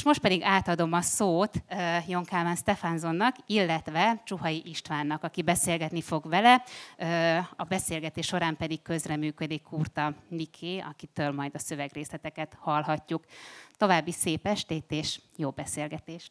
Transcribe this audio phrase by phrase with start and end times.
[0.00, 1.62] És most pedig átadom a szót
[2.06, 6.62] Jon Kálmán Stefánzonnak, illetve Csuhai Istvánnak, aki beszélgetni fog vele.
[7.56, 13.24] A beszélgetés során pedig közreműködik Kurta Niké, akitől majd a szövegrészleteket hallhatjuk.
[13.76, 16.30] További szép estét és jó beszélgetést!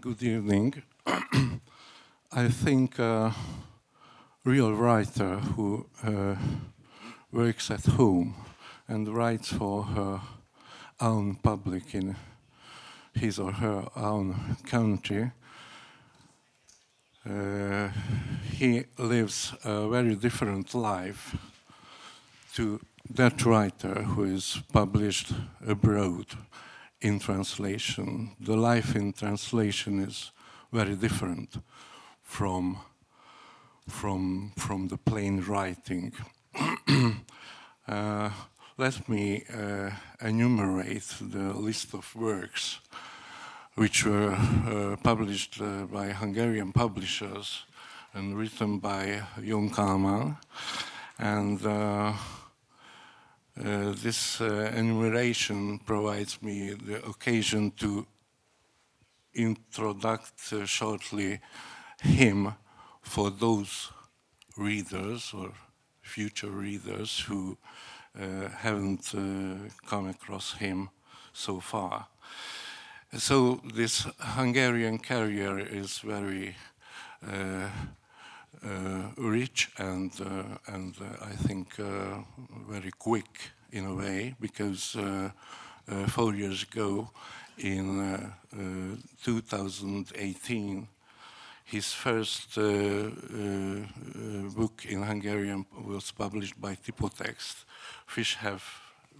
[0.00, 0.74] Good evening.
[2.36, 3.32] I think a
[4.42, 6.38] real writer who uh,
[7.32, 8.34] works at home
[8.88, 10.20] and writes for her
[11.00, 12.16] own public in
[13.14, 15.30] his or her own country,
[17.28, 17.88] uh,
[18.52, 21.36] he lives a very different life
[22.54, 25.32] to that writer who is published
[25.66, 26.26] abroad
[27.00, 28.30] in translation.
[28.40, 30.30] The life in translation is
[30.72, 31.56] very different
[32.22, 32.78] from
[33.88, 36.12] from from the plain writing.
[37.88, 38.30] uh,
[38.76, 42.80] let me uh, enumerate the list of works
[43.76, 47.64] which were uh, published uh, by Hungarian publishers
[48.12, 50.36] and written by Jon Kalman.
[51.18, 52.12] And uh,
[53.58, 58.06] uh, this enumeration provides me the occasion to
[59.34, 61.40] introduce shortly
[62.02, 62.54] him
[63.02, 63.92] for those
[64.56, 65.52] readers or
[66.10, 67.56] future readers who
[68.18, 70.90] uh, haven't uh, come across him
[71.32, 72.08] so far.
[73.16, 76.56] So this Hungarian career is very
[77.26, 77.68] uh,
[78.64, 81.76] uh rich and uh, and uh, I think
[82.68, 84.96] very quick in a way because
[86.08, 87.10] four years ago
[87.58, 88.32] in
[89.24, 90.88] 2018
[91.70, 97.64] his first uh, uh, book in Hungarian was published by Typotex,
[98.06, 98.64] Fish Have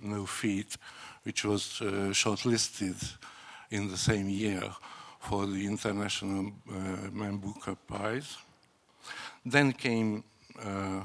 [0.03, 0.77] No Feet,
[1.23, 2.97] which was uh, shortlisted
[3.71, 4.63] in the same year
[5.21, 6.51] for the International
[7.13, 8.37] Man Booker Prize.
[9.47, 10.25] Then came
[10.59, 11.05] uh,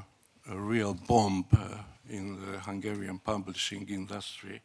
[0.50, 1.78] a real bomb uh,
[2.10, 4.62] in the Hungarian publishing industry,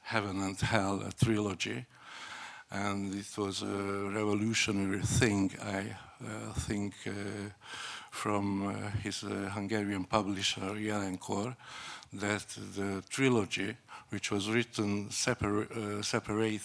[0.00, 1.86] Heaven and Hell, a trilogy.
[2.70, 7.10] And it was a revolutionary thing, I uh, think, uh,
[8.10, 11.56] from uh, his uh, Hungarian publisher, Jelenkor,
[12.12, 13.76] that the trilogy,
[14.08, 15.66] which was written separ
[16.02, 16.60] separately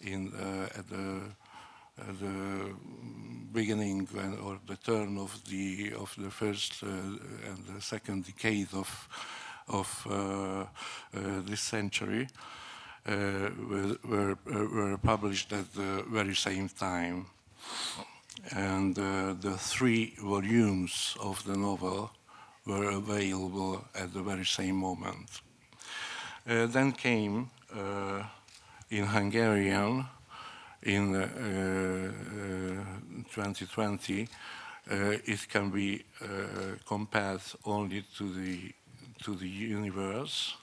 [0.00, 0.32] in,
[0.76, 1.22] at the
[1.98, 2.74] uh, the
[3.52, 4.08] beginning
[4.42, 9.08] or the turn of the of the first uh, and the second decade of
[9.68, 10.64] of uh,
[11.44, 12.28] this century
[13.06, 17.26] were, were, were published at the very same time
[18.50, 22.10] and uh, the three volumes of the novel
[22.66, 25.40] were available at the very same moment.
[26.48, 28.22] Uh, then came uh,
[28.90, 30.04] in Hungarian
[30.82, 31.12] in
[33.30, 36.26] 2020, uh, uh, it can be uh,
[36.86, 38.72] compared only to the
[39.22, 40.56] to the universe,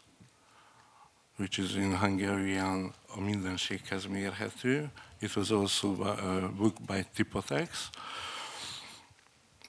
[1.37, 4.89] which is in Hungarian mindenséghez mérhető.
[5.21, 7.89] It was also a book by Typotex.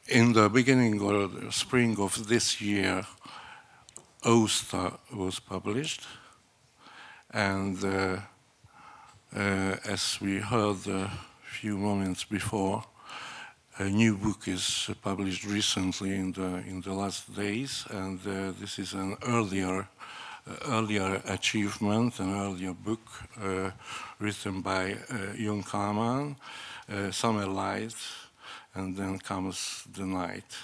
[0.07, 3.05] In the beginning or the spring of this year,
[4.23, 6.07] Osta was published,
[7.33, 8.21] and uh,
[9.35, 11.11] uh, as we heard a
[11.43, 12.85] few moments before,
[13.79, 18.79] a new book is published recently in the in the last days, and uh, this
[18.79, 19.85] is an earlier uh,
[20.67, 23.01] earlier achievement, an earlier book
[23.43, 23.71] uh,
[24.19, 26.37] written by uh, Jon Kalman,
[26.89, 27.97] uh, Summer Light,
[28.75, 30.57] and then comes the night.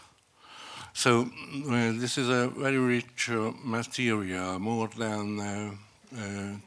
[0.92, 1.28] So
[1.64, 3.30] this is a very rich
[3.62, 5.70] material, more than uh,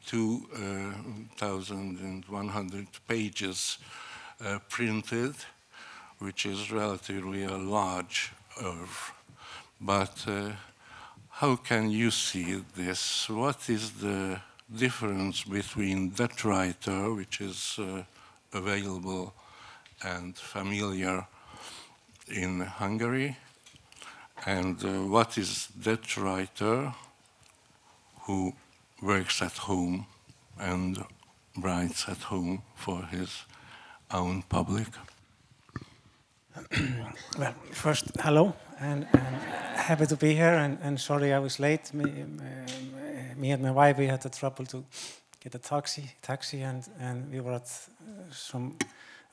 [0.06, 3.78] 2,100 pages
[4.46, 5.34] uh, printed,
[6.20, 8.32] which is relatively a large
[8.62, 9.14] oeuvre.
[9.82, 10.52] But uh,
[11.40, 13.30] how can you see this?
[13.30, 14.42] What is the
[14.76, 18.04] difference between that writer, which is uh,
[18.52, 19.34] available
[20.04, 21.26] and familiar
[22.28, 23.38] in Hungary,
[24.46, 26.94] and uh, what is that writer
[28.24, 28.52] who
[29.02, 30.08] works at home
[30.60, 31.06] and
[31.58, 33.44] writes at home for his
[34.12, 34.88] own public?
[37.38, 39.36] Well, first, hello, and, and,
[39.76, 40.54] happy to be here.
[40.54, 41.94] And, and sorry I was late.
[41.94, 42.26] Me,
[43.38, 44.84] me, and my wife we had the trouble to
[45.40, 47.68] get a taxi, taxi, and, and we were at
[48.32, 48.76] some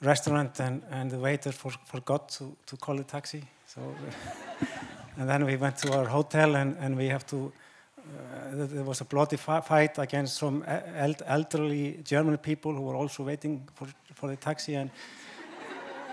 [0.00, 3.42] restaurant, and, and the waiter for, forgot to, to call a taxi.
[3.66, 3.80] So
[5.18, 7.52] and then we went to our hotel, and, and we have to.
[7.98, 10.62] Uh, there was a bloody fi- fight against some
[10.94, 14.90] eld- elderly German people who were also waiting for, for the taxi, and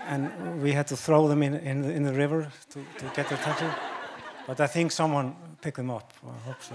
[0.08, 3.28] and we had to throw them in in, the- in the river to, to get
[3.28, 3.70] the tattoo.
[4.46, 6.12] But I think someone picked them up.
[6.26, 6.74] I hope so.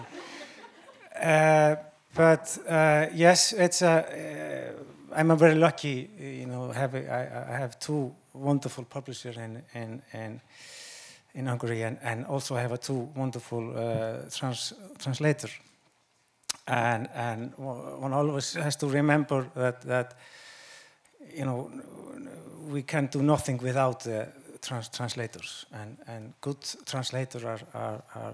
[1.21, 1.75] Uh,
[2.15, 4.73] but uh, yes, it's a.
[4.75, 4.83] Uh,
[5.15, 6.71] I'm a very lucky, you know.
[6.71, 10.41] Have a, I, I have two wonderful publishers in in in,
[11.33, 14.73] in Hungary, and, and also I have a two wonderful uh, trans.
[16.67, 20.13] And and one always has to remember that that
[21.35, 21.69] you know
[22.69, 24.27] we can do nothing without the
[24.61, 28.33] trans translators, and and good translators are are, are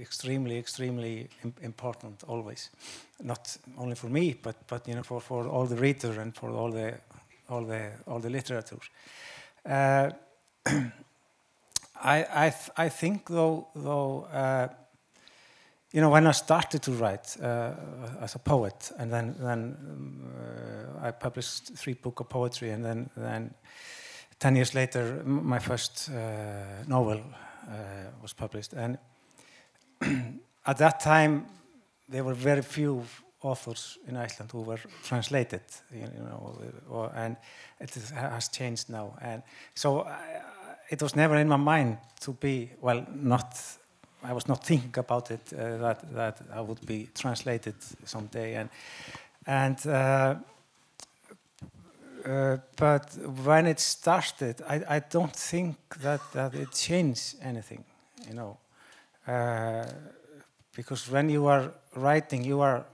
[0.00, 2.70] extremely extremely im important always,
[3.22, 6.50] not only for me, but but you know for for all the reader and for
[6.50, 6.94] all the
[7.48, 8.80] all the all the literature.
[9.66, 10.10] Uh,
[12.04, 14.26] I I th I think though though.
[14.32, 14.68] Uh,
[15.94, 17.70] you know, when I started to write uh,
[18.20, 20.22] as a poet, and then then um,
[21.02, 23.54] uh, I published three books of poetry, and then then
[24.38, 27.74] ten years later, my first uh, novel uh,
[28.20, 28.98] was published, and
[30.66, 31.46] at that time
[32.08, 33.04] there were very few
[33.40, 35.62] authors in Iceland who were translated,
[35.92, 36.58] you know,
[36.88, 37.36] or, and
[37.78, 39.42] it has changed now, and
[39.74, 40.42] so I,
[40.90, 43.78] it was never in my mind to be well, not
[44.24, 47.74] I was not thinking about it uh, that that I would be translated
[48.04, 48.70] someday, and
[49.46, 50.34] and uh,
[52.24, 57.84] uh, but when it started, I, I don't think that that it changed anything,
[58.28, 58.56] you know,
[59.28, 59.86] uh,
[60.76, 62.84] because when you are writing, you are,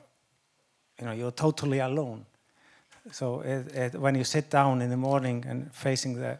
[0.99, 2.27] you know, you're totally alone.
[3.13, 6.39] So it, it, when you sit down in the morning and facing the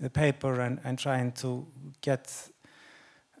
[0.00, 1.66] the paper and, and trying to
[2.00, 2.50] get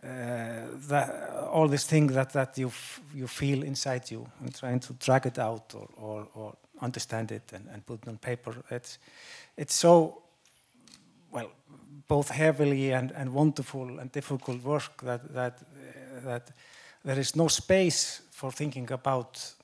[0.02, 2.72] that, all these things that, that you,
[3.14, 7.52] you feel inside you and trying to drag it out or, or, or understand it
[7.52, 8.54] and, and put it on paper.
[8.70, 8.98] It's,
[9.56, 10.22] it's so,
[11.30, 11.50] well,
[12.08, 16.50] both heavily and, and wonderful and difficult work that, that, uh, that
[17.04, 19.54] there is no space for thinking about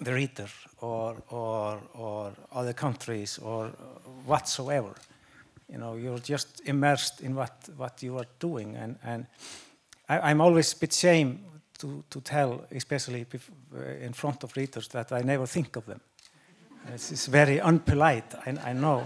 [0.00, 0.48] the reader
[0.80, 3.68] or, or, or other countries or
[4.26, 4.94] whatsoever
[5.68, 8.76] you know you're just immersed in what what you are doing.
[8.76, 9.26] And and
[10.08, 11.44] I, am always a bit shame
[11.78, 13.26] to to tell especially
[14.00, 16.00] in front of readers that I never think of them.
[16.94, 19.04] It's, it's very unpolite I, I know.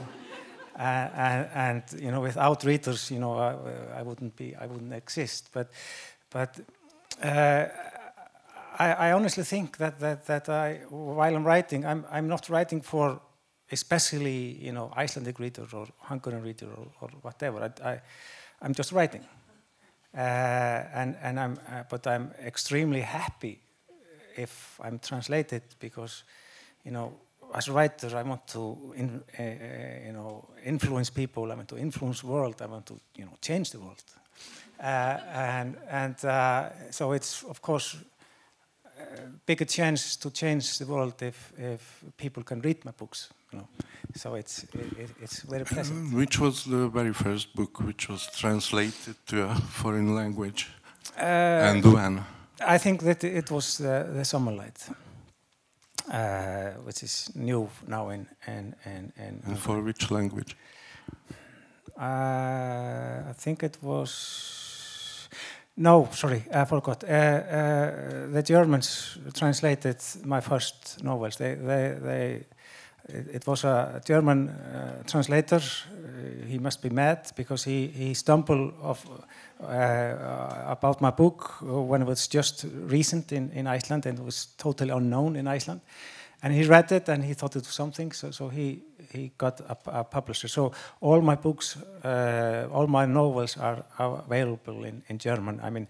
[0.78, 4.92] Uh, and, and, you know without readers you know I, I, wouldn't be I wouldn't
[4.92, 5.50] exist.
[5.52, 5.70] But
[6.30, 6.60] but
[7.22, 7.66] uh,
[8.78, 12.82] I, I honestly think that that that I while I'm writing I'm I'm not writing
[12.82, 13.20] for
[13.70, 17.72] especially you know Icelandic reader or Hungarian reader or, or whatever.
[17.82, 18.00] I, I,
[18.62, 19.24] am just writing,
[20.14, 23.60] uh, and and I'm uh, but I'm extremely happy
[24.36, 26.24] if I'm translated because
[26.84, 27.12] you know
[27.54, 29.42] as a writer I want to in, uh,
[30.06, 31.50] you know influence people.
[31.52, 32.60] I want to influence world.
[32.62, 34.02] I want to you know change the world,
[34.82, 37.96] uh, and and uh, so it's of course.
[39.46, 43.30] Bigger chance to change the world if, if people can read my books.
[43.52, 43.68] You know.
[44.14, 44.64] So it's
[44.98, 46.14] it, it's very pleasant.
[46.20, 50.68] Which was the very first book which was translated to a foreign language,
[51.16, 52.24] uh, and when?
[52.60, 54.92] I think that it was uh, the Summerlight,
[56.12, 59.12] uh, which is new now in in in.
[59.16, 60.56] in and for which language?
[61.96, 64.69] Uh, I think it was.
[65.80, 67.04] No, sorry, I forgot.
[67.04, 69.96] Uh, uh, the Germans translated
[70.26, 71.36] my first novels.
[71.36, 72.44] They, they, they
[73.08, 75.56] it was a German uh, translator.
[75.56, 79.06] Uh, he must be mad because he, he stumbled off,
[79.62, 84.90] uh, about my book when it was just recent in, in Iceland and was totally
[84.90, 85.80] unknown in Iceland.
[86.42, 89.60] And he read it and he thought it was something, so, so he, he got
[89.60, 90.48] a, a publisher.
[90.48, 95.60] So all my books, uh, all my novels are, available in, in German.
[95.62, 95.88] I mean,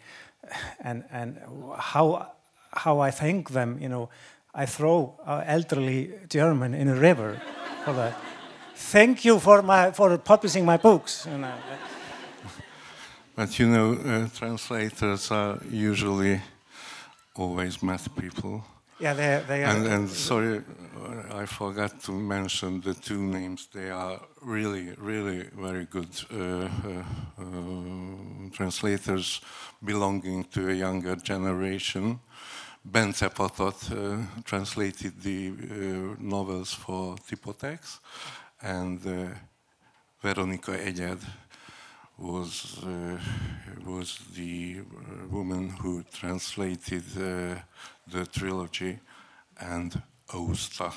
[0.80, 1.38] and, and
[1.76, 2.32] how,
[2.72, 4.08] how I thank them, you know,
[4.54, 5.14] I throw
[5.46, 7.40] elderly German in a river
[7.84, 8.16] for that.
[8.74, 11.26] Thank you for my for publishing my books.
[11.30, 11.54] You know.
[13.36, 16.40] But you know, uh, translators are usually
[17.34, 18.64] always math people.
[19.00, 19.76] Yeah, they, they are.
[19.76, 20.62] And, and sorry,
[21.32, 23.68] I forgot to mention the two names.
[23.72, 27.42] They are really, really very good uh, uh,
[28.52, 29.40] translators
[29.82, 32.20] belonging to a younger generation.
[32.84, 38.00] Bence Patat uh, translated the uh, novels for Typotex,
[38.62, 39.28] and uh,
[40.22, 41.20] Veronika Egyed
[42.20, 43.18] was uh,
[43.86, 47.54] was the uh, woman who translated uh,
[48.12, 48.98] the trilogy
[49.58, 50.92] and Ousta.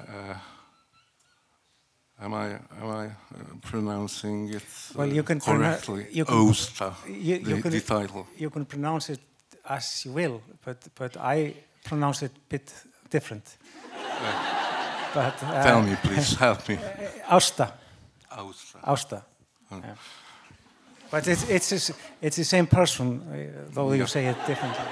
[0.00, 0.34] Uh,
[2.20, 2.46] am I
[2.80, 3.10] am I uh,
[3.60, 6.06] pronouncing it Well, you uh, can correctly?
[6.10, 8.26] you can- Ousta, You, the, can, the title.
[8.36, 9.20] you can pronounce it
[9.68, 12.72] as you will, but, but I pronounce it a bit
[13.10, 13.56] different.
[15.14, 16.78] but uh, Tell me, please, help me.
[17.30, 17.72] Austa,
[18.32, 18.78] Ousta.
[18.86, 19.22] Austa.
[19.70, 19.94] Yeah.
[21.10, 24.00] But it's, it's, the it's the same person, uh, though Yeah.
[24.00, 24.84] you say it differently.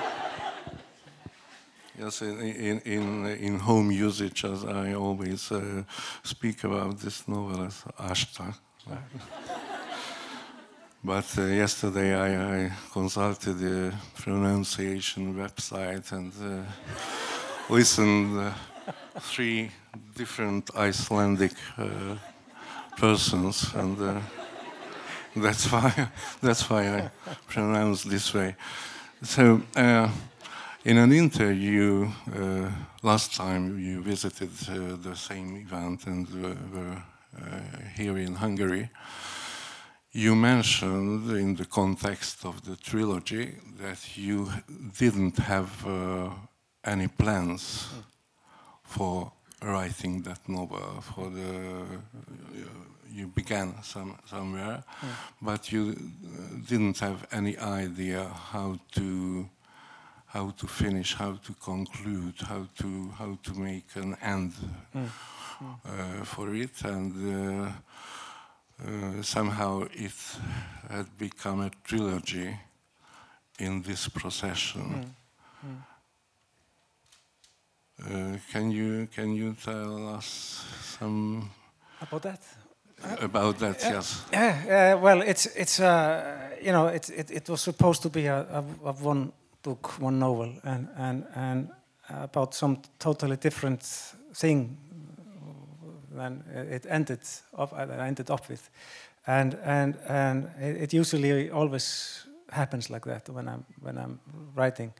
[1.98, 5.82] Yes, in, in, in, in home usage, as I always uh,
[6.22, 8.54] speak about this novel as Ashta.
[11.04, 16.64] but uh, yesterday I, I consulted the pronunciation website and uh,
[17.68, 18.52] listened uh,
[19.20, 19.70] three
[20.16, 22.16] different Icelandic uh,
[22.96, 24.20] persons, and uh,
[25.36, 26.08] that's why
[26.42, 27.10] that's why I
[27.46, 28.56] pronounce this way.
[29.22, 29.62] So.
[29.76, 30.08] Uh,
[30.84, 32.68] in an interview uh,
[33.04, 37.02] last time you visited uh, the same event and uh, were
[37.40, 37.60] uh,
[37.96, 38.90] here in Hungary,
[40.10, 44.50] you mentioned in the context of the trilogy that you
[44.98, 46.30] didn't have uh,
[46.84, 47.88] any plans
[48.82, 51.00] for writing that novel.
[51.00, 51.86] For the
[53.12, 54.82] you began some, somewhere,
[55.40, 59.48] but you uh, didn't have any idea how to
[60.26, 64.52] how to finish, how to conclude, how to how to make an end
[64.94, 67.68] uh, for it, and uh,
[68.86, 70.14] uh, somehow it
[70.88, 72.56] had become a trilogy
[73.58, 75.14] in this procession.
[78.02, 80.64] Uh, can you can you tell us
[80.98, 81.50] some
[82.00, 82.40] About that?
[83.20, 83.82] About that?
[83.82, 84.24] Yes.
[84.32, 88.26] Yeah, uh, well, it's it's uh, you know it, it it was supposed to be
[88.26, 89.32] a, a, a one
[89.62, 91.68] book, one novel, and and and
[92.08, 93.82] about some totally different
[94.34, 94.76] thing
[96.16, 97.20] than it ended
[97.58, 98.70] up uh, ended up with,
[99.26, 104.20] and and and it, it usually always happens like that when I'm when I'm
[104.54, 104.92] writing.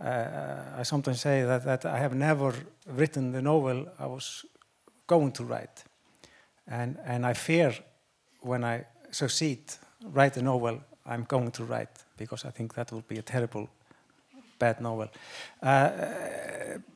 [0.00, 2.52] Uh, I sometimes say that that I have never
[2.86, 4.44] written the novel I was
[5.06, 5.84] going to write
[6.66, 7.72] and and I fear
[8.40, 9.60] when I succeed
[10.12, 13.68] write a novel I'm going to write because I think that would be a terrible
[14.58, 15.08] bad novel.
[15.62, 15.90] Uh,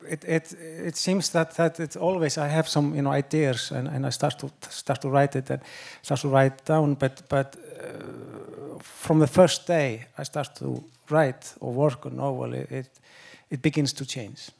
[0.07, 0.53] it, it
[0.87, 4.11] it seems that that it always I have some you know ideas and, and I
[4.11, 5.61] start to start to write it and
[6.01, 11.53] start to write down but but uh, from the first day I start to write
[11.59, 12.99] or work on novel it it,
[13.49, 14.51] it begins to change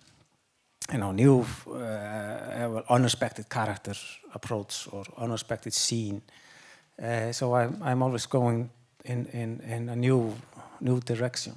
[0.91, 3.93] you know, new, uh, unexpected character
[4.33, 6.21] approach or unexpected scene.
[7.01, 8.69] Uh, so I'm, I'm always going
[9.05, 10.33] in, in, in a new,
[10.81, 11.55] new direction.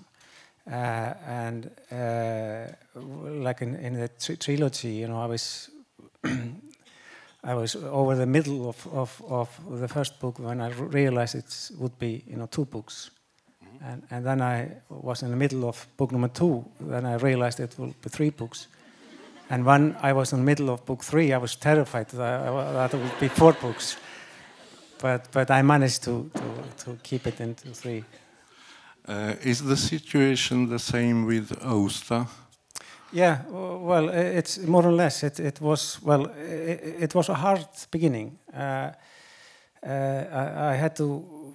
[0.70, 5.70] Uh, and uh, like in, in the tri trilogy, you know, I was,
[7.44, 11.70] I was over the middle of, of, of the first book when I realized it
[11.78, 13.10] would be, you know, two books.
[13.84, 16.64] And, and then I was in the middle of book number two.
[16.80, 18.68] Then I realized it would be three books.
[19.52, 22.96] And when I was in the middle of book three, I was terrified that, I,
[22.96, 23.98] would be four books.
[24.98, 28.02] But, but I managed to, to, to keep it into three.
[29.06, 32.26] Uh, is the situation the same with Ousta?
[33.12, 35.22] Yeah, well, it's more or less.
[35.22, 38.38] It, it was well, it, it was a hard beginning.
[38.54, 38.94] Uh, uh,
[39.86, 41.54] I, I had to.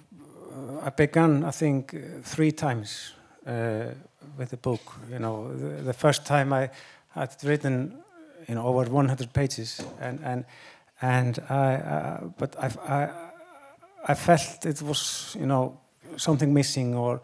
[0.82, 3.14] I began, I think, three times
[3.44, 3.86] uh,
[4.36, 5.00] with the book.
[5.10, 6.70] You know, the, the first time I
[7.10, 7.98] had written,
[8.48, 10.44] you know, over 100 pages, and and
[11.00, 13.08] and I, uh, but I, I,
[14.08, 15.78] I felt it was, you know,
[16.16, 17.20] something missing or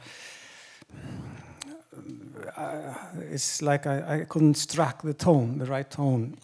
[2.57, 2.95] uh,
[3.31, 6.37] it's like I, I couldn't strike the tone, the right tone.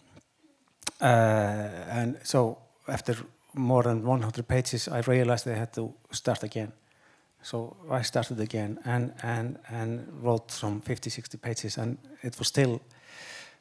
[0.99, 1.05] Uh,
[1.89, 2.57] and so
[2.87, 3.15] after
[3.53, 6.73] more than 100 pages, I realized I had to start again.
[7.43, 12.47] So I started again and, and, and wrote some 50, 60 pages, and it was
[12.47, 12.81] still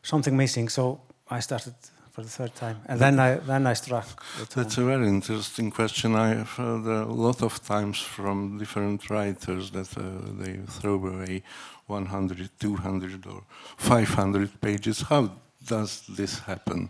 [0.03, 0.69] something missing.
[0.69, 1.75] So I started
[2.13, 4.07] for the third time, and then I then I struck.
[4.55, 6.15] That's a very interesting question.
[6.15, 10.03] I have heard a lot of times from different writers that uh,
[10.39, 11.43] they throw away
[11.87, 13.43] 100, 200, or
[13.77, 15.03] 500 pages.
[15.03, 15.31] How
[15.67, 16.89] does this happen?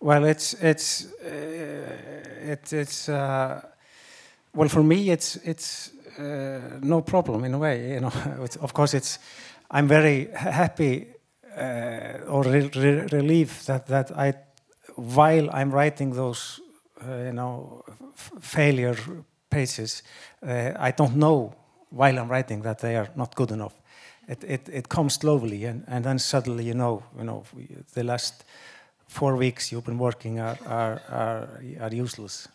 [0.00, 3.60] Well, it's it's uh, it, it's uh,
[4.54, 7.94] well for me it's it's uh, no problem in a way.
[7.94, 8.12] You know,
[8.60, 9.18] of course it's
[9.70, 11.06] I'm very happy
[11.56, 14.34] uh, or re- re- relieved that that I
[14.96, 16.60] while I'm writing those
[17.02, 17.84] uh, you know,
[18.40, 18.96] failure
[19.50, 20.02] pages,
[20.46, 21.54] uh, I don't know
[21.90, 23.74] while I'm writing that they are not good enough.
[24.28, 27.44] It, it, it comes slowly, and, and then suddenly you know, you know,
[27.92, 28.44] the last
[29.06, 31.48] four weeks you've been working are, are, are,
[31.80, 32.48] are useless.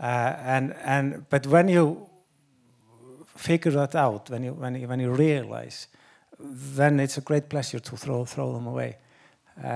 [0.00, 2.08] Uh, and, and, but when you
[3.36, 5.88] figure that out, when you, when you, when you realize,
[6.38, 8.96] then it's a great pleasure to throw, throw them away
[9.62, 9.66] uh,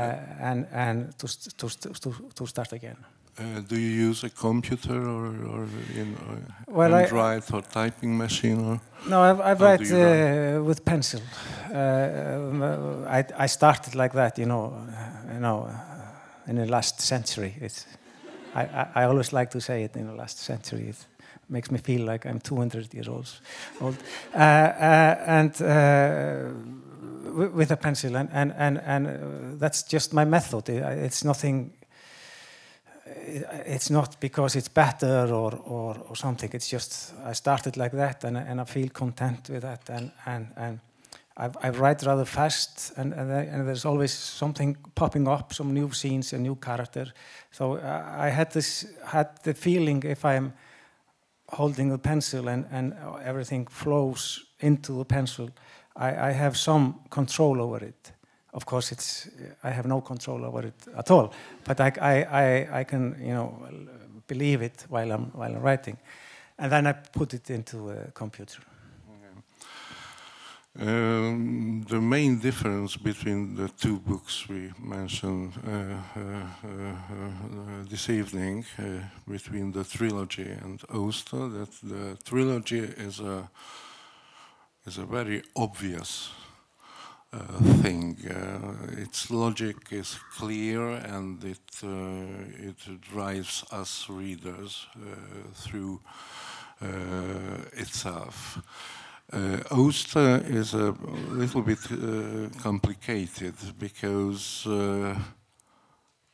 [0.41, 1.27] and, and to,
[1.57, 2.97] to, to, to start again.
[3.37, 8.17] Uh, do you use a computer or, or in uh, Well, I- Android or typing
[8.17, 8.61] machine?
[8.61, 8.81] Or?
[9.09, 11.21] No, I, I write uh, with pencil.
[11.71, 14.87] Uh, I, I started like that, you know,
[15.33, 15.69] you know,
[16.47, 17.57] in the last century.
[17.61, 17.87] It's,
[18.55, 20.89] I, I, always like to say it in the last century.
[20.89, 21.07] It
[21.49, 23.29] makes me feel like I'm 200 years old.
[23.81, 23.87] Uh,
[24.37, 26.51] uh, and uh,
[27.53, 30.69] with a pencil, and, and, and, and uh, that's just my method.
[30.69, 31.73] It's nothing
[33.67, 36.51] it's not because it's better or, or, or something.
[36.53, 39.89] It's just I started like that and, and I feel content with that.
[39.91, 40.81] And, and, and
[41.37, 45.75] I, I write rather fast and, and, uh, and there's always something popping up, some
[45.75, 47.13] new scenes, a new character.
[47.51, 50.53] So I, I had this had the feeling if I'm
[51.49, 55.51] holding a pencil and, and everything flows into the pencil,
[55.97, 58.13] I, I have some control over it.
[58.53, 59.29] Of course, it's
[59.65, 61.33] I have no control over it at all,
[61.65, 63.53] but I, I, I, I can you know
[64.29, 65.99] believe it while I'm while I'm writing,
[66.59, 68.61] and then I put it into a computer.
[70.77, 78.11] Um, the main difference between the two books we mentioned uh, uh, uh, uh, this
[78.11, 78.83] evening, uh,
[79.31, 83.49] between the trilogy and Oster, that the trilogy is a
[84.85, 86.31] is a very obvious
[87.33, 87.39] uh,
[87.81, 88.19] thing.
[88.29, 94.89] Uh, its logic is clear and it uh, it drives us readers
[95.55, 96.01] through
[97.77, 98.59] itself.
[99.35, 100.95] Uh, Oster is a
[101.31, 105.19] little bit uh, complicated because uh,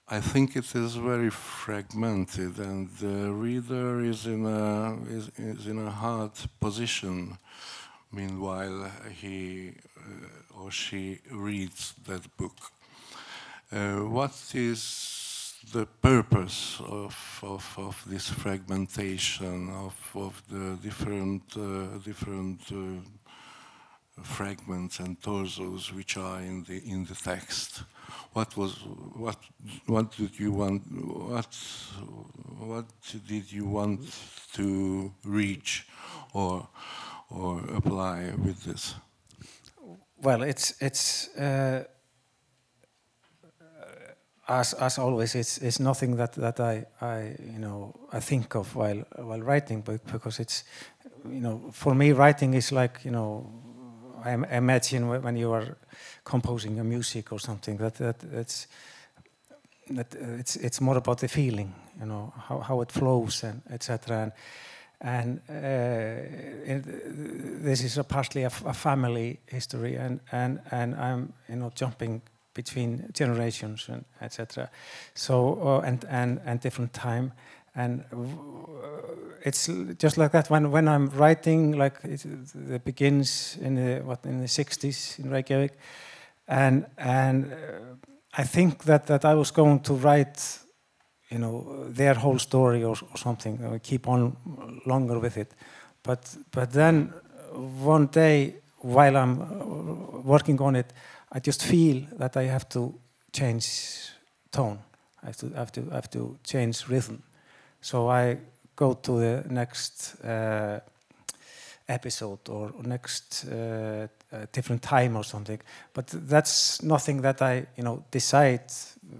[0.06, 5.78] I think it is very fragmented, and the reader is in a is, is in
[5.78, 7.38] a hard position.
[8.12, 12.58] Meanwhile, he uh, or she reads that book.
[13.72, 15.19] Uh, what is
[15.72, 25.00] the purpose of, of, of this fragmentation of, of the different uh, different uh, fragments
[25.00, 27.82] and torsos which are in the in the text?
[28.32, 28.72] What was
[29.14, 29.36] what
[29.86, 31.54] what did you want what
[32.58, 32.86] what
[33.28, 34.00] did you want
[34.54, 35.86] to reach
[36.32, 36.68] or
[37.30, 38.94] or apply with this?
[40.22, 41.84] Well, it's it's uh,
[44.50, 45.34] as as always.
[45.34, 49.82] It's it's nothing that that I I you know I think of while while writing,
[49.82, 50.64] but because it's
[51.24, 53.46] you know for me writing is like you know
[54.24, 55.76] I imagine when you are
[56.24, 58.66] composing a music or something that that it's
[59.90, 63.62] that uh, it's it's more about the feeling, you know how how it flows and
[63.70, 64.22] etc.
[64.22, 64.32] And
[65.02, 71.32] and uh, it, this is a partly a, a family history, and, and, and I'm
[71.48, 72.20] you know jumping
[72.54, 74.70] between generations and etc.
[75.14, 77.32] So uh, and and and different time,
[77.74, 78.04] and
[79.44, 80.50] it's just like that.
[80.50, 82.24] When when I'm writing, like it,
[82.70, 85.72] it begins in the what in the 60s in Reykjavik,
[86.48, 87.56] and and uh,
[88.38, 90.60] I think that that I was going to write
[91.30, 94.36] you know their whole story or, or something uh, keep on
[94.84, 95.54] longer with it
[96.02, 97.12] but but then
[97.84, 100.92] one day while i'm uh, working on it
[101.32, 102.94] i just feel that i have to
[103.32, 103.66] change
[104.50, 104.78] tone.
[105.22, 107.22] I have to have to have to change rhythm.
[107.80, 108.36] So i
[108.76, 110.80] go to the next uh,
[111.88, 115.60] episode or next uh, uh, different time or something.
[115.92, 118.62] But that's nothing that i you know decide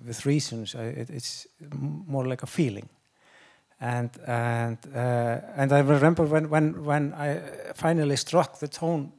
[0.07, 0.75] with reasons.
[0.75, 1.47] I, it, it's
[2.07, 2.89] more like a feeling.
[3.81, 7.41] And and uh, and i remember when when when i
[7.75, 9.13] finally struck the tone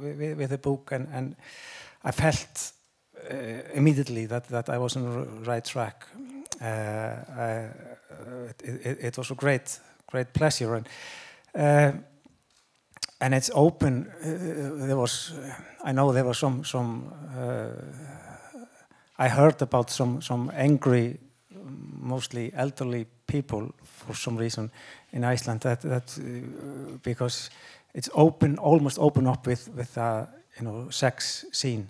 [0.00, 1.36] with, with- with the book and and
[2.04, 2.72] i felt
[3.30, 3.34] uh,
[3.74, 6.06] immediately that that i was on the right track
[6.60, 7.68] uh, I,
[8.10, 10.88] uh, it, it, it was a great great pleasure and
[11.54, 11.92] uh,
[13.22, 14.08] and it's open.
[14.20, 15.32] Uh, there was,
[15.84, 17.12] I know there was some some.
[17.36, 17.68] Uh,
[19.18, 21.18] I heard about some some angry,
[22.00, 24.70] mostly elderly people for some reason
[25.12, 26.18] in Iceland that that
[27.02, 27.50] because
[27.94, 29.96] it's open, almost open up with with
[30.62, 31.88] you know sex scene,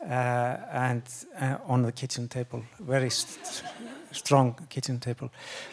[0.00, 1.02] and
[1.40, 3.64] uh, on the kitchen table, very st
[4.12, 5.30] strong kitchen table.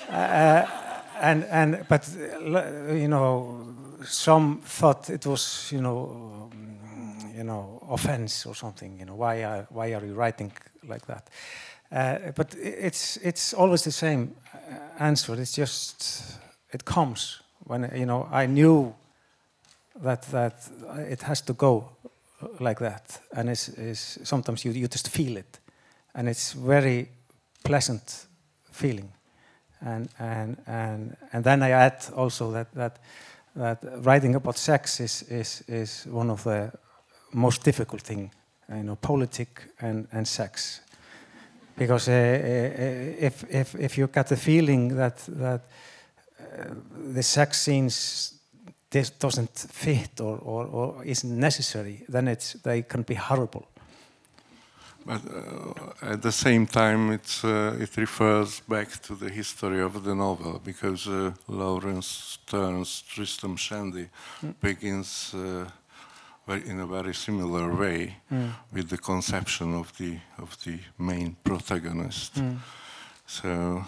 [0.09, 0.65] Uh,
[1.21, 3.67] and and but uh, you know,
[4.03, 6.49] some thought it was you know,
[7.35, 8.99] you know, offense or something.
[8.99, 10.51] You know, why are why are you writing
[10.87, 11.29] like that?
[11.91, 14.35] Uh, but it's it's always the same
[14.99, 15.39] answer.
[15.39, 16.39] It's just
[16.71, 18.95] it comes when you know I knew
[20.03, 20.69] that that
[21.09, 21.89] it has to go
[22.59, 25.59] like that, and it's, it's sometimes you you just feel it,
[26.13, 27.09] and it's very
[27.63, 28.27] pleasant
[28.71, 29.11] feeling,
[29.81, 32.99] and and and and then I add also that that
[33.55, 36.71] that writing about sex is is is one of the
[37.31, 38.31] most difficult thing,
[38.69, 40.81] you know, politics and and sex,
[41.77, 45.61] because uh, uh, if if if you get the feeling that that
[46.39, 46.75] uh,
[47.13, 48.34] the sex scenes
[48.95, 53.65] this doesn't fit or, or, or isn't necessary, then it's, they can be horrible.
[55.05, 60.03] But uh, at the same time, it's, uh, it refers back to the history of
[60.03, 64.07] the novel because uh, Laurence Sterne's Tristram Shandy
[64.41, 64.53] mm.
[64.61, 65.69] begins uh,
[66.65, 68.49] in a very similar way mm.
[68.71, 72.35] with the conception of the of the main protagonist.
[72.35, 72.57] Mm.
[73.27, 73.83] So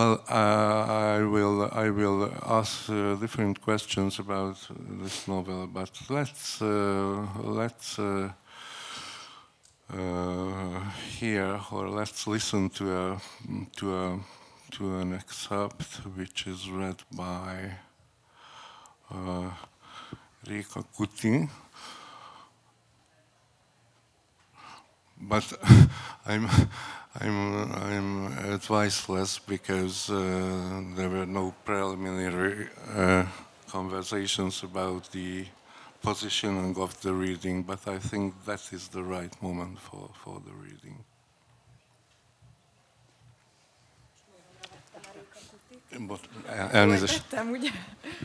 [0.00, 4.56] well, uh, I will I will ask uh, different questions about
[5.02, 8.32] this novel, but let's uh, let's uh,
[9.92, 10.80] uh,
[11.18, 13.20] hear or let's listen to a
[13.76, 14.18] to a
[14.70, 17.76] to an excerpt which is read by
[19.10, 19.50] uh,
[20.48, 21.48] Rika Kuti.
[25.30, 25.46] But
[26.26, 26.48] I'm
[27.20, 33.24] I'm, I'm adviceless because uh, there were no preliminary uh,
[33.68, 35.46] conversations about the
[36.02, 40.52] positioning of the reading, but I think that is the right moment for, for the
[40.52, 41.04] reading.
[46.08, 46.20] But,
[46.72, 47.36] elnézést.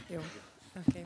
[0.10, 0.22] Jó,
[0.88, 1.06] Okay.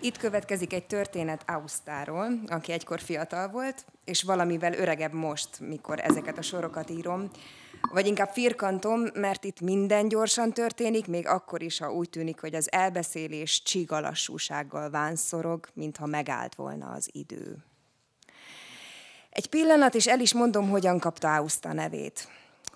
[0.00, 6.38] Itt következik egy történet Ausztáról, aki egykor fiatal volt, és valamivel öregebb most, mikor ezeket
[6.38, 7.30] a sorokat írom.
[7.92, 12.54] Vagy inkább firkantom, mert itt minden gyorsan történik, még akkor is, ha úgy tűnik, hogy
[12.54, 17.56] az elbeszélés csigalassúsággal vánszorog, mintha megállt volna az idő.
[19.30, 22.28] Egy pillanat, és el is mondom, hogyan kapta Auszta nevét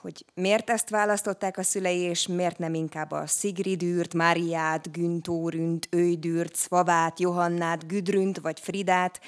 [0.02, 6.56] hogy miért ezt választották a szülei, és miért nem inkább a Szigridűrt, Máriát, Güntórünt, Őjdűrt,
[6.56, 9.20] Szvavát, Johannát, Güdrünt vagy Fridát,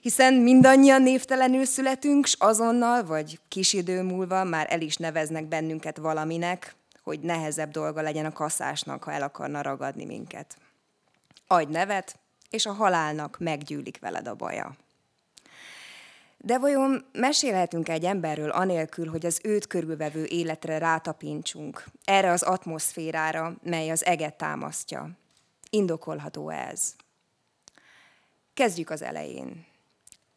[0.00, 5.96] hiszen mindannyian névtelenül születünk, s azonnal, vagy kis idő múlva már el is neveznek bennünket
[5.96, 10.56] valaminek, hogy nehezebb dolga legyen a kaszásnak, ha el akarna ragadni minket.
[11.46, 12.18] Adj nevet,
[12.50, 14.76] és a halálnak meggyűlik veled a baja.
[16.44, 23.56] De vajon mesélhetünk egy emberről anélkül, hogy az őt körülvevő életre rátapintsunk, erre az atmoszférára,
[23.62, 25.10] mely az eget támasztja?
[25.70, 26.94] Indokolható ez.
[28.54, 29.66] Kezdjük az elején.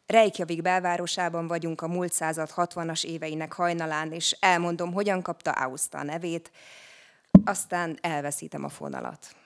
[0.06, 6.50] Reykjavik belvárosában vagyunk a múlt század 60-as éveinek hajnalán, és elmondom, hogyan kapta Auszta nevét,
[7.44, 9.36] aztán elveszítem a fonalat.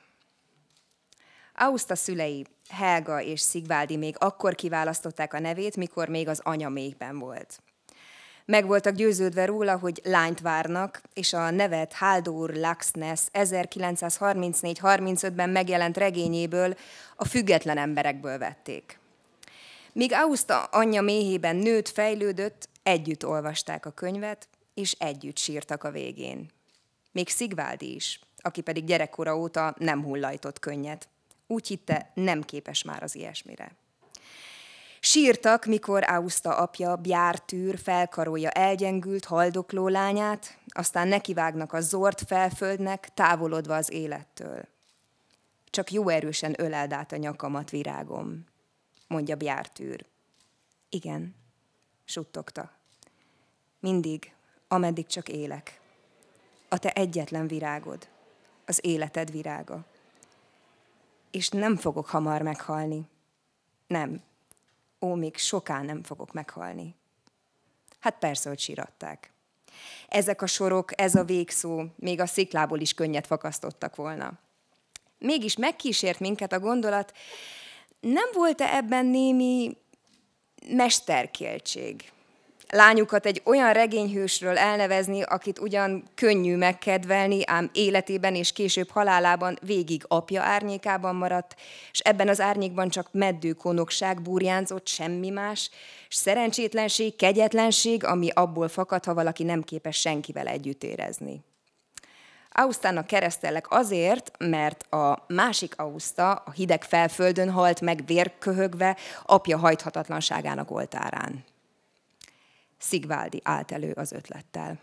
[1.65, 7.19] Auszta szülei, Helga és Szigváldi még akkor kiválasztották a nevét, mikor még az anya méhben
[7.19, 7.63] volt.
[8.45, 16.75] Meg voltak győződve róla, hogy lányt várnak, és a nevet Haldur Laxness 1934-35-ben megjelent regényéből
[17.17, 18.99] a független emberekből vették.
[19.93, 26.51] Míg Auszta anyja méhében nőtt, fejlődött, együtt olvasták a könyvet, és együtt sírtak a végén.
[27.13, 31.09] Még Szigváldi is, aki pedig gyerekkora óta nem hullajtott könnyet.
[31.53, 33.73] Úgy hitte, nem képes már az ilyesmire.
[35.01, 43.77] Sírtak, mikor Auszta apja Bjártűr felkarolja elgyengült, haldokló lányát, aztán nekivágnak a zord felföldnek, távolodva
[43.77, 44.65] az élettől.
[45.71, 48.45] Csak jó erősen öleld át a nyakamat, virágom,
[49.07, 50.07] mondja Bjártűr.
[50.89, 51.35] Igen,
[52.05, 52.71] suttogta.
[53.81, 54.35] Mindig,
[54.69, 55.81] ameddig csak élek.
[56.69, 58.09] A te egyetlen virágod,
[58.67, 59.91] az életed virága
[61.33, 63.03] és nem fogok hamar meghalni.
[63.87, 64.23] Nem.
[65.01, 66.95] Ó, még soká nem fogok meghalni.
[68.01, 69.33] Hát persze, hogy síratták.
[70.09, 74.39] Ezek a sorok, ez a végszó még a sziklából is könnyet fakasztottak volna.
[75.19, 77.13] Mégis megkísért minket a gondolat,
[78.01, 79.77] nem volt-e ebben némi
[80.69, 82.13] mesterkéltség?
[82.73, 90.05] Lányukat egy olyan regényhősről elnevezni, akit ugyan könnyű megkedvelni, ám életében és később halálában végig
[90.09, 91.55] apja árnyékában maradt,
[91.93, 95.71] és ebben az árnyékban csak meddő konokság burjánzott, semmi más,
[96.09, 101.41] és szerencsétlenség, kegyetlenség, ami abból fakad, ha valaki nem képes senkivel együtt érezni.
[102.51, 110.71] Ausztának keresztellek azért, mert a másik Auszta a hideg felföldön halt meg vérköhögve apja hajthatatlanságának
[110.71, 111.45] oltárán.
[112.83, 114.79] Szigváldi állt elő az ötlettel.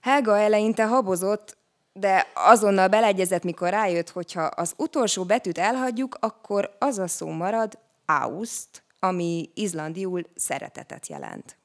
[0.00, 1.56] Helga eleinte habozott,
[1.92, 7.78] de azonnal beleegyezett, mikor rájött, hogyha az utolsó betűt elhagyjuk, akkor az a szó marad,
[8.06, 11.56] Aust, ami izlandiul szeretetet jelent.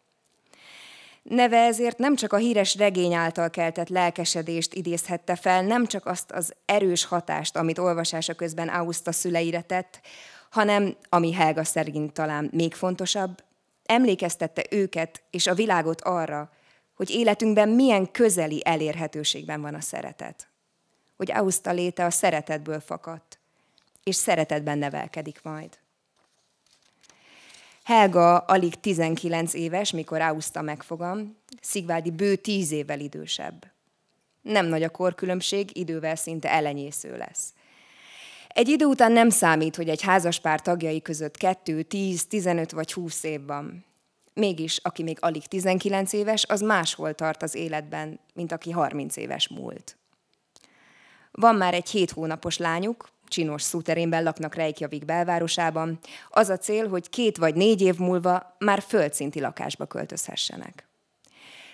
[1.23, 6.31] Neve ezért nem csak a híres regény által keltett lelkesedést idézhette fel, nem csak azt
[6.31, 10.01] az erős hatást, amit olvasása közben Auszta szüleire tett,
[10.49, 13.43] hanem, ami Helga szerint talán még fontosabb,
[13.85, 16.51] emlékeztette őket és a világot arra,
[16.93, 20.47] hogy életünkben milyen közeli elérhetőségben van a szeretet.
[21.17, 23.39] Hogy Auszta léte a szeretetből fakadt,
[24.03, 25.77] és szeretetben nevelkedik majd.
[27.83, 33.71] Helga alig 19 éves, mikor Auszta megfogam, Szigvádi bő 10 évvel idősebb.
[34.41, 37.53] Nem nagy a korkülönbség, idővel szinte elenyésző lesz.
[38.53, 43.23] Egy idő után nem számít, hogy egy házaspár tagjai között 2, 10, 15 vagy 20
[43.23, 43.85] év van.
[44.33, 49.47] Mégis, aki még alig 19 éves, az máshol tart az életben, mint aki 30 éves
[49.47, 49.97] múlt.
[51.31, 55.99] Van már egy 7 hónapos lányuk, csinos szúterénben laknak Reykjavik belvárosában.
[56.29, 60.87] Az a cél, hogy két vagy négy év múlva már földszinti lakásba költözhessenek.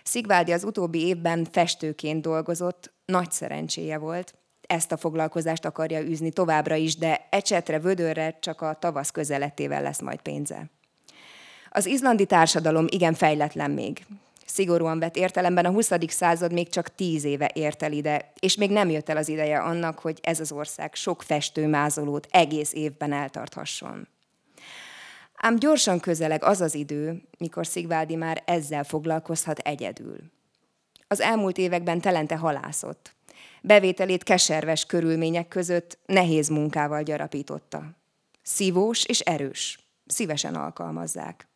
[0.04, 4.39] Szigváldi az utóbbi évben festőként dolgozott, nagy szerencséje volt,
[4.70, 10.02] ezt a foglalkozást akarja űzni továbbra is, de ecsetre, vödörre csak a tavasz közeletével lesz
[10.02, 10.66] majd pénze.
[11.70, 14.06] Az izlandi társadalom igen fejletlen még.
[14.46, 15.92] Szigorúan vett értelemben a 20.
[16.08, 19.60] század még csak tíz éve ért el ide, és még nem jött el az ideje
[19.60, 24.08] annak, hogy ez az ország sok festőmázolót egész évben eltarthasson.
[25.36, 30.18] Ám gyorsan közeleg az az idő, mikor Szigvádi már ezzel foglalkozhat egyedül.
[31.08, 33.18] Az elmúlt években telente halászott.
[33.62, 37.84] Bevételét keserves körülmények között nehéz munkával gyarapította.
[38.44, 41.48] Szívós és erős, szívesen alkalmazzák.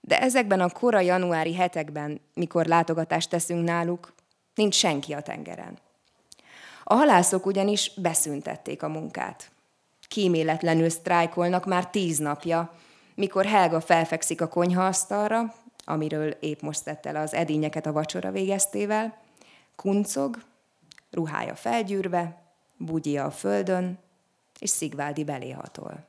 [0.00, 4.12] De ezekben a kora januári hetekben, mikor látogatást teszünk náluk,
[4.54, 5.78] nincs senki a tengeren.
[6.84, 9.50] A halászok ugyanis beszüntették a munkát.
[10.08, 12.74] Kíméletlenül sztrájkolnak már tíz napja,
[13.14, 19.18] mikor Helga felfekszik a konyhaasztalra, amiről épp most tette le az edényeket a vacsora végeztével,
[19.76, 20.38] kuncog,
[21.10, 22.42] ruhája felgyűrve,
[22.76, 23.98] bugyja a földön,
[24.58, 26.08] és Szigvádi beléhatol.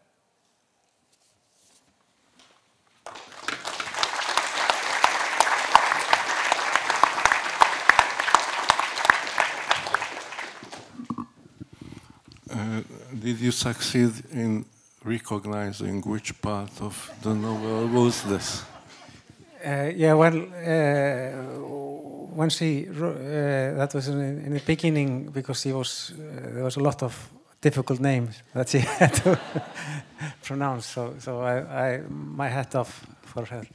[12.53, 12.83] Uh,
[13.13, 14.65] did you succeed in
[15.03, 18.63] recognizing which part of the novel was this?
[19.63, 21.90] Uh, yeah, well, uh,
[22.35, 26.77] when she uh, that was in, in, the beginning because she was uh, there was
[26.77, 27.29] a lot of
[27.61, 29.39] difficult names that she had to
[30.43, 30.85] pronounce.
[30.85, 31.55] So, so I,
[31.87, 33.63] I my hat off for her.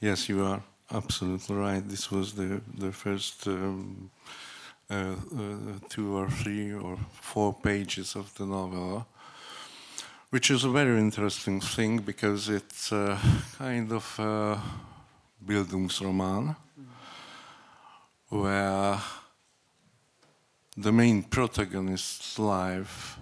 [0.00, 1.88] Yes, you are absolutely right.
[1.88, 3.46] This was the the first.
[3.46, 4.10] Um,
[4.90, 9.06] uh, uh, two or three or four pages of the novel,
[10.28, 13.18] which is a very interesting thing because it's a
[13.56, 14.20] kind of
[15.46, 16.56] Bildungsroman
[18.32, 18.98] where
[20.74, 23.18] the main protagonist's life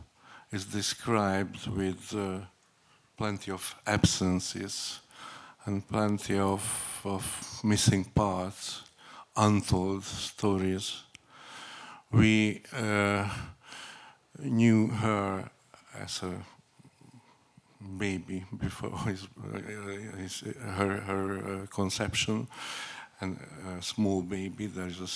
[0.53, 2.39] is described with uh,
[3.17, 5.01] plenty of absences
[5.65, 8.83] and plenty of, of missing parts,
[9.37, 11.03] untold stories.
[12.13, 13.29] We uh,
[14.39, 15.51] knew her
[15.99, 16.35] as a
[17.99, 19.27] baby before his,
[20.17, 22.47] his, her, her uh, conception
[23.21, 23.39] and
[23.79, 24.67] a small baby.
[24.67, 25.09] There's a,